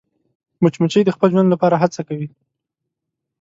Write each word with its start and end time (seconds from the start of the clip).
مچمچۍ 0.61 1.01
د 1.05 1.09
خپل 1.15 1.27
ژوند 1.33 1.49
لپاره 1.53 1.75
هڅه 1.83 2.01
کوي 2.07 2.27